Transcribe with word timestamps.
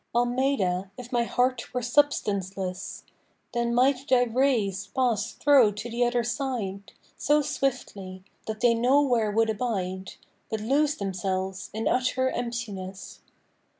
Almeida, 0.15 0.89
if 0.97 1.11
my 1.11 1.25
heart 1.25 1.75
were 1.75 1.83
substanceless, 1.83 3.03
Then 3.53 3.71
might 3.75 4.07
thy 4.09 4.23
rays 4.23 4.87
pass 4.87 5.33
thro' 5.33 5.71
to 5.73 5.89
the 5.91 6.03
other 6.03 6.23
side, 6.23 6.93
So 7.17 7.43
swiftly, 7.43 8.23
that 8.47 8.61
they 8.61 8.73
nowhere 8.73 9.29
would 9.29 9.51
abide, 9.51 10.13
But 10.49 10.61
lose 10.61 10.95
themselves 10.95 11.69
in 11.71 11.87
utter 11.87 12.31
emptiness. 12.31 13.19